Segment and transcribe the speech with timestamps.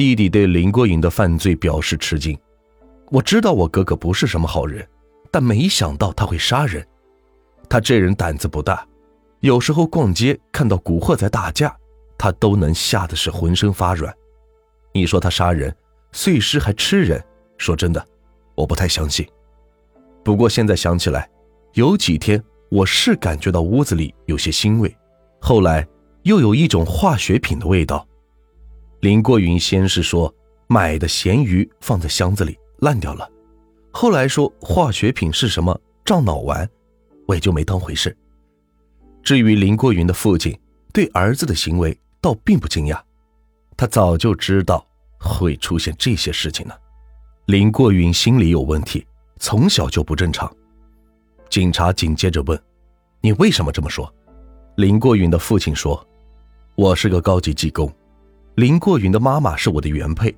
[0.00, 2.34] 弟弟对林国云的犯罪表示吃惊。
[3.10, 4.88] 我知道我哥哥不是什么好人，
[5.30, 6.82] 但没想到他会杀人。
[7.68, 8.82] 他这人胆子不大，
[9.40, 11.76] 有时候逛街看到古惑仔打架，
[12.16, 14.10] 他都能吓得是浑身发软。
[14.94, 15.70] 你说他杀人、
[16.12, 17.22] 碎尸还吃人，
[17.58, 18.02] 说真的，
[18.54, 19.28] 我不太相信。
[20.24, 21.28] 不过现在想起来，
[21.74, 24.96] 有几天我是感觉到屋子里有些腥味，
[25.42, 25.86] 后来
[26.22, 28.06] 又有一种化学品的味道。
[29.00, 30.32] 林过云先是说
[30.68, 32.58] 买的咸鱼放在箱子里。
[32.80, 33.30] 烂掉了，
[33.90, 36.66] 后来说化学品是什么樟脑丸，
[37.26, 38.16] 我也就没当回事。
[39.22, 40.58] 至于林过云的父亲
[40.90, 42.98] 对儿子的行为，倒并不惊讶，
[43.76, 44.82] 他早就知道
[45.18, 46.74] 会出现这些事情呢。
[47.44, 49.06] 林过云心里有问题，
[49.38, 50.50] 从小就不正常。
[51.50, 52.58] 警察紧接着问
[53.20, 54.10] ：“你为什么这么说？”
[54.76, 56.02] 林过云的父亲说
[56.76, 57.92] ：“我是个高级技工，
[58.60, 60.36] 林过云的妈妈是我的原配，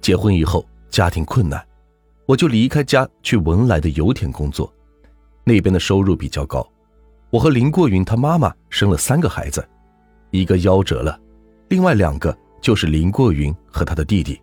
[0.00, 1.62] 结婚以后家庭困难。”
[2.24, 4.72] 我就离开家去文莱的油田工作，
[5.44, 6.66] 那边的收入比较高。
[7.28, 9.62] 我和林过云他妈妈生了三个孩子，
[10.30, 11.20] 一个夭折了，
[11.68, 14.40] 另外两个就是林过云和他的弟弟。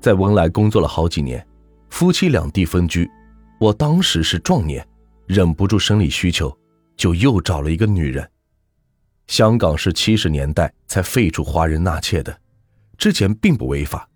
[0.00, 1.46] 在文莱工作了好几年，
[1.90, 3.06] 夫妻两地分居。
[3.60, 4.82] 我当时是壮年，
[5.26, 6.56] 忍不住生理需求，
[6.96, 8.26] 就又找了一个女人。
[9.26, 12.38] 香港是七十年代才废除华人纳妾的，
[12.96, 14.08] 之前并不违法。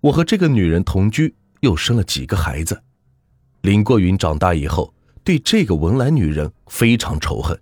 [0.00, 1.34] 我和这个女人同居。
[1.62, 2.82] 又生了几个孩子，
[3.60, 4.92] 林过云长大以后
[5.22, 7.56] 对这个文莱女人非常仇恨。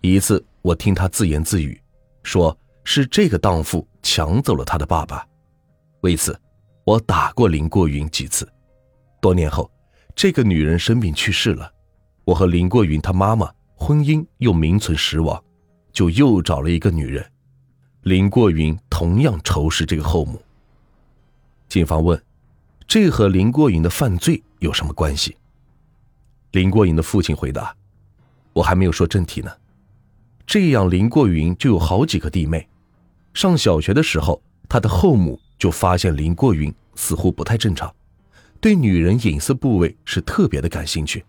[0.00, 1.76] 一次，我听他自言自语，
[2.22, 5.26] 说是这个荡妇抢走了他的爸爸。
[6.02, 6.40] 为此，
[6.84, 8.48] 我打过林过云几次。
[9.20, 9.68] 多年后，
[10.14, 11.68] 这个女人生病去世了，
[12.24, 15.42] 我和林过云他妈妈婚姻又名存实亡，
[15.96, 17.24] 就又找了一个女人。
[18.02, 20.42] 林过云同样仇视这个后母。
[21.70, 22.22] 警方问。
[22.88, 25.36] 这和林过云的犯罪有什么关系？
[26.52, 27.74] 林过云的父亲回答
[28.54, 29.50] ：“我还没有说正题呢。
[30.46, 32.68] 这样，林过云就有好几个弟妹。
[33.34, 37.92] 上小学的时候，他的后母就发现林过云似乎不太正常，
[38.60, 41.24] 对女人隐私部位是特别的感兴趣。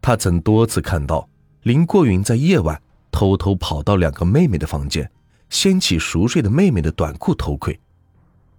[0.00, 1.28] 他曾多次看到
[1.62, 5.08] 林过云在夜晚偷偷跑到两个妹妹的房间，
[5.50, 7.78] 掀起熟睡的妹妹的短裤偷窥。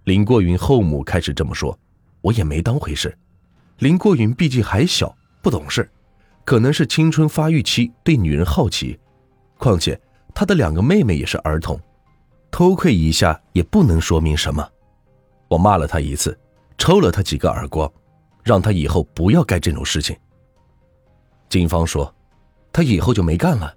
[0.04, 1.78] 林过云后母开始这么说。”
[2.24, 3.14] 我也没当回事，
[3.80, 5.86] 林过云毕竟还小，不懂事，
[6.42, 8.98] 可能是青春发育期对女人好奇，
[9.58, 10.00] 况且
[10.34, 11.78] 他的两个妹妹也是儿童，
[12.50, 14.66] 偷窥一下也不能说明什么。
[15.48, 16.34] 我骂了他一次，
[16.78, 17.92] 抽了他几个耳光，
[18.42, 20.16] 让他以后不要干这种事情。
[21.50, 22.10] 警方说，
[22.72, 23.76] 他以后就没干了。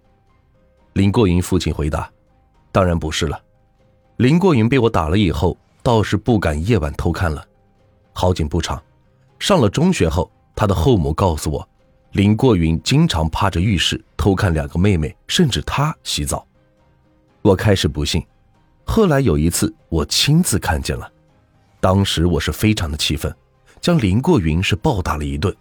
[0.97, 2.11] 林过云父亲回答
[2.73, 3.39] ：“当然不是了，
[4.15, 7.47] 林过云被我打了以后，倒是不敢夜晚偷看了。”
[8.13, 8.81] 好景不长，
[9.37, 11.69] 上了中学后，他的后母告诉我，
[12.13, 16.43] 林过云经常趴着浴室偷看两个妹妹，甚至他洗澡。
[17.43, 18.25] 我开始不信，
[18.83, 21.07] 后来有一次我亲自看见了，
[21.79, 23.31] 当时我是非常的气愤，
[23.79, 25.55] 将林过云是暴打了一顿，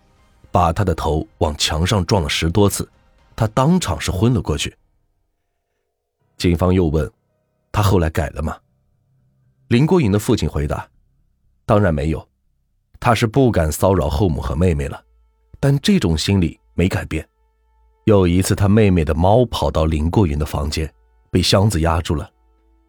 [0.51, 2.89] 把他的头往墙上撞了十多次，
[3.37, 4.75] 他当场是昏了过去。
[6.47, 7.11] 警方又问，
[7.73, 8.57] 他后来改了吗？
[9.67, 10.89] 林过云的父亲回答，
[11.65, 12.29] 当然没有。
[13.01, 15.03] 他是不敢骚扰后母和妹妹了，
[15.59, 17.29] 但这种心理没改变。
[18.05, 20.89] 有一次，他妹妹的猫跑到林过云的房间，
[21.33, 22.31] 被箱子压住了。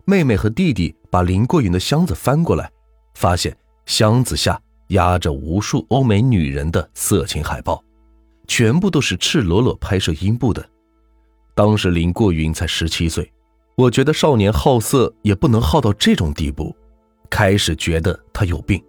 [0.05, 2.71] 妹妹和弟弟把林过云的箱子翻过来，
[3.15, 3.57] 发现
[3.87, 7.83] 箱子下压着无数欧美女人的色情海报，
[8.47, 10.63] 全部都是赤裸裸拍摄阴部的。
[11.55, 13.33] 当时林过云才十七岁，
[13.77, 16.75] 我觉得少年好色也不能好到这种地步，
[17.29, 18.83] 开始觉得他有病。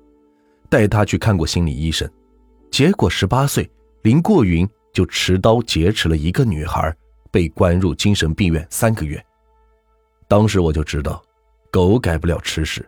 [0.71, 2.11] 带他去看过心理医生，
[2.71, 6.91] 结果十八岁林过云就持刀劫持了一个女孩，
[7.31, 9.23] 被关入精神病院三个月。
[10.27, 11.23] 当时我就知道，
[11.71, 12.83] 狗改不了吃屎，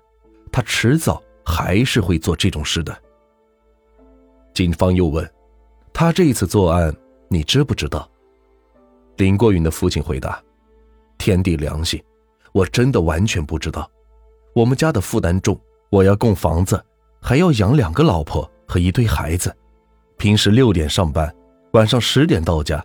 [0.50, 2.98] 他迟早还是会做这种事的。
[4.54, 5.30] 警方又问，
[5.92, 6.94] 他这一次作案
[7.28, 8.10] 你知不知道？
[9.18, 10.42] 林过云的父亲回答
[11.20, 12.02] ：“天地良心，
[12.52, 13.88] 我真的完全不知道。
[14.54, 16.82] 我们家的负担重，我要供房子。”
[17.22, 19.54] 还要养两个老婆和一堆孩子，
[20.16, 21.30] 平时六点上班，
[21.72, 22.82] 晚上十点到家，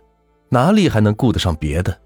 [0.50, 1.98] 哪里还能顾得上别的？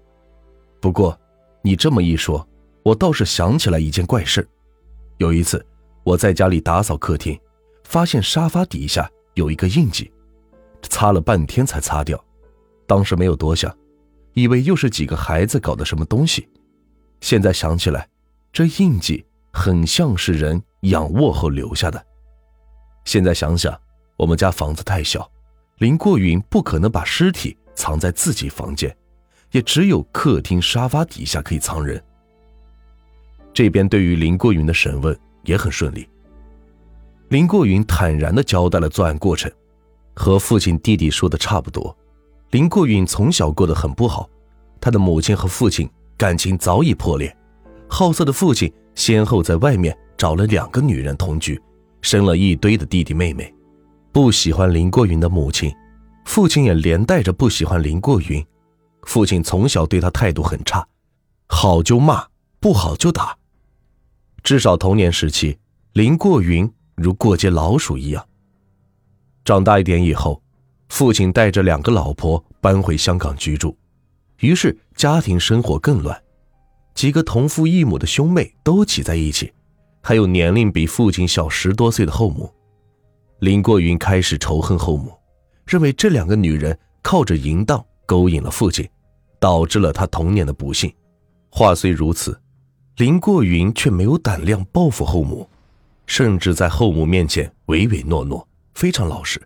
[0.79, 1.19] 不过，
[1.61, 2.47] 你这么一说，
[2.83, 4.47] 我倒是想起来一件怪事
[5.17, 5.61] 有一次，
[6.05, 7.37] 我在家里打扫客厅，
[7.83, 10.09] 发现沙发底下有一个印记，
[10.83, 12.17] 擦了半天才擦掉。
[12.87, 13.75] 当时没有多想，
[14.33, 16.47] 以为又是几个孩子搞的什么东西。
[17.21, 18.07] 现在想起来，
[18.51, 20.61] 这印记很像是人。
[20.85, 22.03] 仰卧后留下的。
[23.05, 23.79] 现在想想，
[24.17, 25.29] 我们家房子太小，
[25.77, 28.97] 林过云不可能把尸体藏在自己房间，
[29.51, 32.03] 也只有客厅沙发底下可以藏人。
[33.53, 36.09] 这边对于林过云的审问也很顺利。
[37.29, 39.51] 林过云坦然地交代了作案过程，
[40.15, 41.95] 和父亲、弟弟说的差不多。
[42.51, 44.29] 林过云从小过得很不好，
[44.81, 47.35] 他的母亲和父亲感情早已破裂，
[47.87, 51.59] 好色的父亲先后在外面找了两个女人同居，
[52.01, 53.53] 生了一堆的弟弟妹妹。
[54.11, 55.73] 不喜欢林过云的母亲，
[56.25, 58.45] 父亲也连带着不喜欢林过云。
[59.03, 60.85] 父亲从小对他态度很差，
[61.47, 62.27] 好就骂，
[62.59, 63.35] 不好就打。
[64.43, 65.57] 至少童年时期，
[65.93, 68.23] 林过云如过街老鼠一样。
[69.45, 70.43] 长大一点以后，
[70.91, 73.77] 父亲带着两个老婆搬回香港居住，
[74.39, 76.21] 于是家庭生活更乱。
[76.93, 79.53] 几个同父异母的兄妹都挤在一起，
[80.01, 82.53] 还有年龄比父亲小十多岁的后母。
[83.39, 85.13] 林过云开始仇恨后母，
[85.65, 88.87] 认为这两个女人靠着淫荡勾引了父亲，
[89.39, 90.93] 导致了他童年的不幸。
[91.49, 92.37] 话虽如此。
[92.97, 95.49] 林过云却没有胆量报复后母，
[96.05, 99.41] 甚至在后母面前唯唯诺诺，非常老实。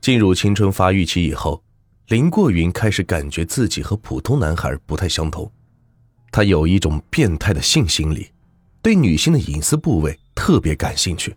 [0.00, 1.62] 进入青春发育期以后，
[2.08, 5.50] 林过云开始感觉自己和普通男孩不太相同，
[6.30, 8.30] 他有一种变态的性心理，
[8.82, 11.36] 对女性的隐私部位特别感兴趣。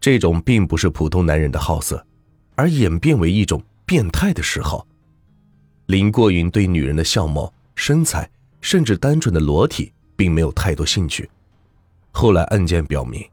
[0.00, 2.04] 这种并不是普通男人的好色，
[2.54, 4.86] 而演变为一种变态的嗜好。
[5.86, 8.30] 林过云对女人的相貌、身材。
[8.62, 11.26] 甚至单纯的裸体并没有太多兴趣。
[12.10, 13.26] 后来案件表明，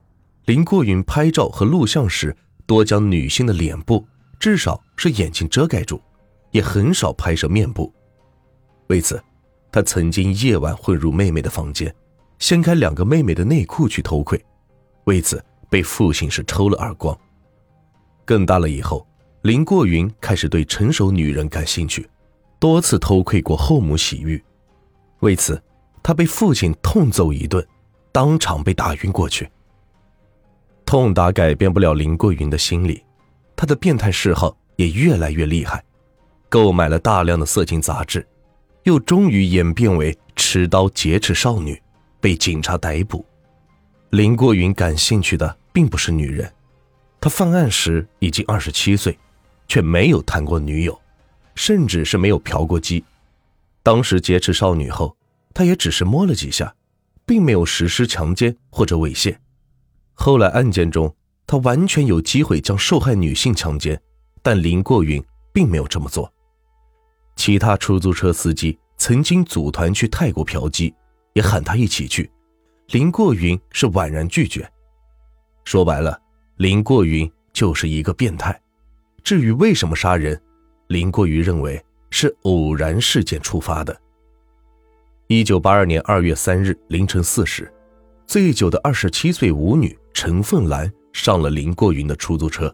[0.46, 2.34] 林过云拍照和录像时
[2.66, 4.08] 多将女性的脸部，
[4.40, 6.02] 至少是眼睛遮盖住，
[6.52, 7.94] 也很少拍摄面部。
[8.88, 9.22] 为此，
[9.72, 11.94] 他曾经夜晚混入妹妹的房间，
[12.40, 14.44] 掀开两个妹妹的内裤去偷窥，
[15.06, 17.18] 为此被父亲是抽了耳光。
[18.26, 19.06] 更大了以后，
[19.42, 22.10] 林过云开始对成熟女人感兴趣，
[22.60, 24.42] 多次偷窥过后母洗浴。
[25.20, 25.62] 为此，
[26.04, 27.66] 他被父亲痛揍一顿，
[28.12, 29.50] 当场被打晕过去。
[30.86, 33.04] 痛打改变不了林过云的心理，
[33.58, 35.84] 他的变态嗜好也越来越厉害，
[36.48, 38.26] 购买了大量的色情杂志，
[38.84, 41.82] 又终于演变为持刀劫持少女，
[42.22, 43.26] 被警察逮捕。
[44.12, 46.50] 林过云感兴趣的并不是女人，
[47.20, 49.18] 他犯案时已经二十七岁，
[49.68, 50.98] 却没有谈过女友，
[51.56, 53.04] 甚至是没有嫖过妓。
[53.82, 55.18] 当时劫持少女后，
[55.54, 56.76] 他也只是摸了几下，
[57.26, 59.36] 并没有实施强奸或者猥亵。
[60.14, 61.14] 后来案件中，
[61.48, 64.00] 他完全有机会将受害女性强奸，
[64.44, 66.32] 但林过云并没有这么做。
[67.36, 70.94] 其他出租车司机曾经组团去泰国嫖妓，
[71.34, 72.30] 也喊他一起去，
[72.90, 74.70] 林过云是婉然拒绝。
[75.64, 76.22] 说白了，
[76.58, 78.62] 林过云就是一个变态。
[79.24, 80.40] 至于为什么杀人，
[80.90, 81.84] 林过云认为。
[82.10, 83.96] 是偶然事件触发的。
[85.28, 87.70] 一九八二年二月三日凌晨四时，
[88.26, 92.74] 醉酒的二十七岁舞女陈凤兰上了林过云的出租车。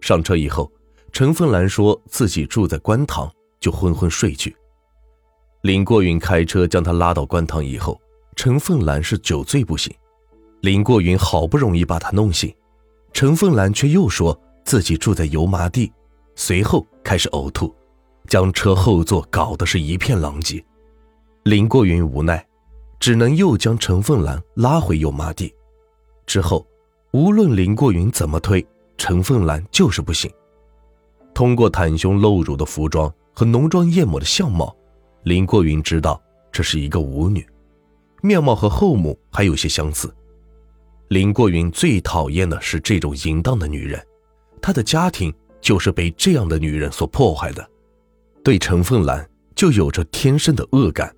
[0.00, 0.70] 上车以后，
[1.10, 3.28] 陈凤兰说自己住在观塘，
[3.58, 4.56] 就昏昏睡去。
[5.62, 8.00] 林过云开车将她拉到观塘以后，
[8.36, 9.92] 陈凤兰是酒醉不醒。
[10.60, 12.54] 林过云好不容易把她弄醒，
[13.12, 15.92] 陈凤兰却又说自己住在油麻地，
[16.36, 17.74] 随后开始呕吐。
[18.28, 20.64] 将车后座搞得是一片狼藉，
[21.42, 22.46] 林过云无奈，
[23.00, 25.52] 只能又将陈凤兰拉回油麻地。
[26.24, 26.64] 之后，
[27.12, 28.64] 无论林过云怎么推，
[28.98, 30.30] 陈凤兰就是不行。
[31.34, 34.76] 通过袒胸露乳的服装和浓妆艳抹的相貌，
[35.22, 36.20] 林过云知道
[36.52, 37.46] 这是一个舞女，
[38.22, 40.12] 面貌和后母还有些相似。
[41.08, 44.04] 林过云最讨厌的是这种淫荡的女人，
[44.60, 47.66] 他的家庭就是被这样的女人所破坏的。
[48.44, 51.14] 对陈凤兰就有着天生的恶感，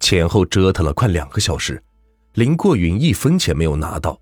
[0.00, 1.80] 前后折腾了快两个小时，
[2.34, 4.18] 林过云一分钱没有拿到，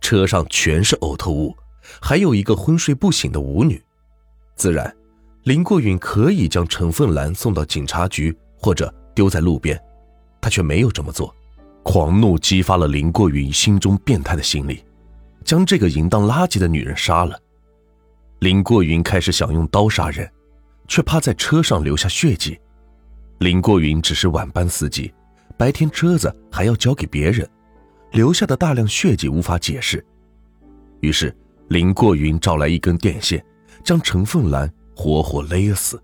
[0.00, 1.56] 车上全是呕吐物，
[2.00, 3.82] 还有一个昏睡不醒的舞女。
[4.56, 4.94] 自然，
[5.44, 9.80] 林过云可以将陈凤兰送到警察局或者丢在路边，
[10.40, 11.34] 他却没有这么做。
[11.82, 14.84] 狂怒激发了林过云心中变态的心理，
[15.44, 17.38] 将这个淫荡垃圾的女人杀了。
[18.40, 20.30] 林过云开始想用刀杀人。
[20.90, 22.58] 却怕在车上留下血迹。
[23.38, 25.14] 林过云只是晚班司机，
[25.56, 27.48] 白天车子还要交给别人，
[28.12, 30.04] 留下的大量血迹无法解释。
[31.00, 31.34] 于是
[31.68, 33.44] 林过云找来一根电线，
[33.84, 36.02] 将陈凤兰活活勒死。